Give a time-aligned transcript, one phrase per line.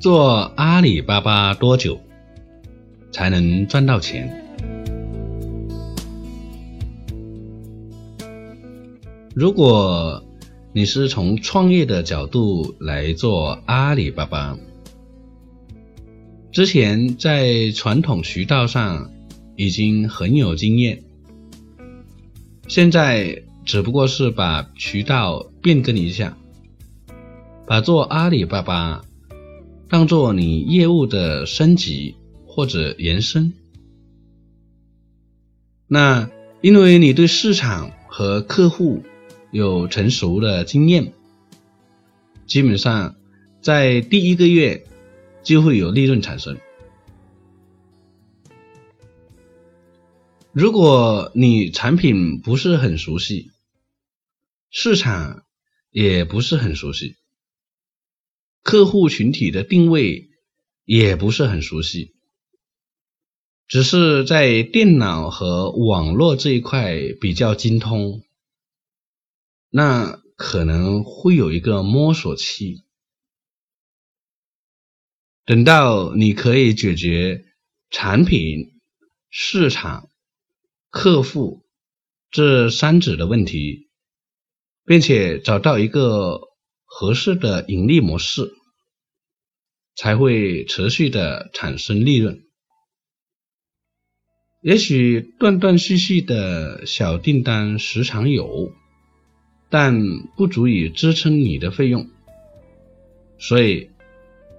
[0.00, 2.00] 做阿里巴巴多久
[3.12, 4.34] 才能赚到钱？
[9.34, 10.24] 如果
[10.72, 14.56] 你是从创业的角度来做阿里巴巴，
[16.50, 19.10] 之前在传统渠道上
[19.54, 21.02] 已经很有经验，
[22.68, 26.38] 现在只不过是把渠道变更一下，
[27.66, 29.02] 把做阿里巴巴
[29.90, 33.52] 当做你业务的升级或者延伸。
[35.86, 36.30] 那
[36.62, 39.02] 因为你对市场和客户
[39.50, 41.12] 有成熟的经验，
[42.46, 43.16] 基本上
[43.60, 44.86] 在第一个月。
[45.42, 46.58] 就会有利润产生。
[50.52, 53.50] 如果你产品不是很熟悉，
[54.70, 55.44] 市场
[55.90, 57.16] 也不是很熟悉，
[58.70, 60.30] 客户群体的定位
[60.84, 62.14] 也不是很熟悉，
[63.66, 68.22] 只是在电脑和网络这一块比较精通，
[69.70, 72.84] 那可能会有一个摸索期。
[75.44, 77.46] 等到你可以解决
[77.90, 78.80] 产品、
[79.30, 80.10] 市场、
[80.90, 81.64] 客户
[82.30, 83.90] 这三者的问题，
[84.84, 86.40] 并且找到一个
[86.84, 88.52] 合适的盈利模式，
[90.00, 92.40] 才会持续的产生利润。
[94.62, 98.72] 也许断断续续的小订单时常有，
[99.68, 100.00] 但
[100.38, 102.08] 不足以支撑你的费用，
[103.38, 103.90] 所以。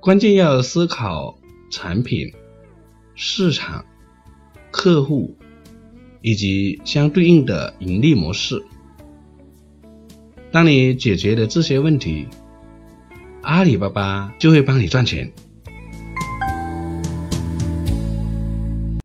[0.00, 1.38] 关键要思考
[1.70, 2.32] 产品、
[3.14, 3.86] 市场、
[4.72, 5.36] 客户
[6.20, 8.64] 以及相对应的盈利模式。
[10.50, 12.26] 当你解决了这些问题，
[13.42, 15.30] 阿里巴巴就会帮你赚钱。